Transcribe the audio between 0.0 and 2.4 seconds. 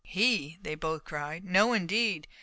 "He!" they both cried. "No, indeed!